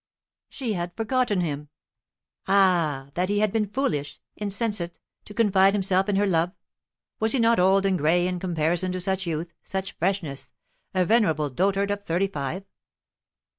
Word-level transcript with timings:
"She 0.49 0.73
had 0.73 0.97
forgotten 0.97 1.41
him. 1.41 1.69
Ah, 2.47 3.11
that 3.13 3.29
he 3.29 3.37
had 3.37 3.53
been 3.53 3.67
foolish 3.69 4.19
insensate 4.35 4.99
to 5.25 5.33
confide 5.35 5.73
himself 5.75 6.09
in 6.09 6.15
her 6.15 6.25
love! 6.25 6.53
Was 7.19 7.33
he 7.33 7.39
not 7.39 7.59
old 7.59 7.85
and 7.85 7.99
grey 7.99 8.25
in 8.27 8.39
comparison 8.39 8.91
to 8.93 8.99
such 8.99 9.27
youth 9.27 9.53
such 9.61 9.91
freshness 9.91 10.53
a 10.95 11.05
venerable 11.05 11.51
dotard 11.51 11.91
of 11.91 12.01
thirty 12.01 12.27
five? 12.27 12.65